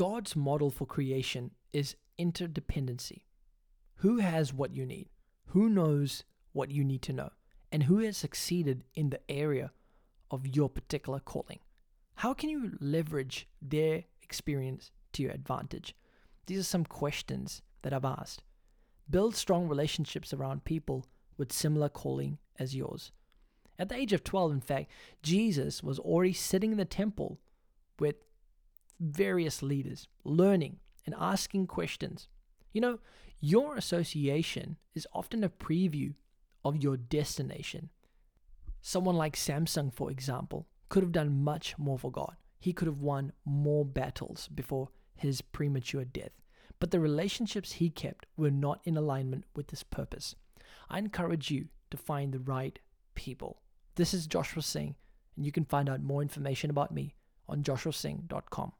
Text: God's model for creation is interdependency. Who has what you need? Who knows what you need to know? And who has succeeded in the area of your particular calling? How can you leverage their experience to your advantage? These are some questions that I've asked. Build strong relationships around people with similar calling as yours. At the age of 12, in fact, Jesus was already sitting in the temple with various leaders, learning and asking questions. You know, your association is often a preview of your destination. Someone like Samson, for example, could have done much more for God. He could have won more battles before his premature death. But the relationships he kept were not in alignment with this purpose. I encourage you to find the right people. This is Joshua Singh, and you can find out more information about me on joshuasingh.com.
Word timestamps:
God's 0.00 0.34
model 0.34 0.70
for 0.70 0.86
creation 0.86 1.50
is 1.74 1.94
interdependency. 2.18 3.24
Who 3.96 4.16
has 4.16 4.50
what 4.50 4.74
you 4.74 4.86
need? 4.86 5.10
Who 5.48 5.68
knows 5.68 6.24
what 6.54 6.70
you 6.70 6.84
need 6.84 7.02
to 7.02 7.12
know? 7.12 7.28
And 7.70 7.82
who 7.82 7.98
has 7.98 8.16
succeeded 8.16 8.82
in 8.94 9.10
the 9.10 9.20
area 9.28 9.72
of 10.30 10.56
your 10.56 10.70
particular 10.70 11.20
calling? 11.20 11.58
How 12.14 12.32
can 12.32 12.48
you 12.48 12.78
leverage 12.80 13.46
their 13.60 14.04
experience 14.22 14.90
to 15.12 15.22
your 15.22 15.32
advantage? 15.32 15.94
These 16.46 16.60
are 16.60 16.62
some 16.62 16.86
questions 16.86 17.60
that 17.82 17.92
I've 17.92 18.02
asked. 18.06 18.42
Build 19.10 19.36
strong 19.36 19.68
relationships 19.68 20.32
around 20.32 20.64
people 20.64 21.04
with 21.36 21.52
similar 21.52 21.90
calling 21.90 22.38
as 22.58 22.74
yours. 22.74 23.12
At 23.78 23.90
the 23.90 23.96
age 23.96 24.14
of 24.14 24.24
12, 24.24 24.50
in 24.50 24.60
fact, 24.62 24.90
Jesus 25.22 25.82
was 25.82 25.98
already 25.98 26.32
sitting 26.32 26.72
in 26.72 26.78
the 26.78 26.86
temple 26.86 27.38
with 27.98 28.14
various 29.00 29.62
leaders, 29.62 30.06
learning 30.24 30.78
and 31.06 31.14
asking 31.18 31.66
questions. 31.66 32.28
You 32.72 32.80
know, 32.80 32.98
your 33.40 33.76
association 33.76 34.76
is 34.94 35.08
often 35.12 35.42
a 35.42 35.48
preview 35.48 36.14
of 36.64 36.82
your 36.82 36.96
destination. 36.96 37.88
Someone 38.82 39.16
like 39.16 39.36
Samson, 39.36 39.90
for 39.90 40.10
example, 40.10 40.66
could 40.88 41.02
have 41.02 41.12
done 41.12 41.42
much 41.42 41.76
more 41.78 41.98
for 41.98 42.10
God. 42.10 42.36
He 42.58 42.72
could 42.72 42.86
have 42.86 43.00
won 43.00 43.32
more 43.44 43.84
battles 43.84 44.48
before 44.54 44.90
his 45.14 45.40
premature 45.40 46.04
death. 46.04 46.32
But 46.78 46.90
the 46.90 47.00
relationships 47.00 47.72
he 47.72 47.90
kept 47.90 48.26
were 48.36 48.50
not 48.50 48.80
in 48.84 48.96
alignment 48.96 49.44
with 49.54 49.68
this 49.68 49.82
purpose. 49.82 50.34
I 50.88 50.98
encourage 50.98 51.50
you 51.50 51.68
to 51.90 51.96
find 51.96 52.32
the 52.32 52.38
right 52.38 52.78
people. 53.14 53.62
This 53.96 54.14
is 54.14 54.26
Joshua 54.26 54.62
Singh, 54.62 54.94
and 55.36 55.44
you 55.44 55.52
can 55.52 55.64
find 55.64 55.88
out 55.88 56.02
more 56.02 56.22
information 56.22 56.70
about 56.70 56.92
me 56.92 57.14
on 57.48 57.62
joshuasingh.com. 57.62 58.72